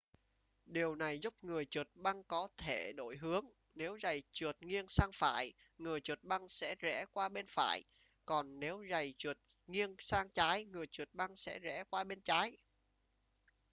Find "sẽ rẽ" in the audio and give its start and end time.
6.47-7.05, 11.35-11.83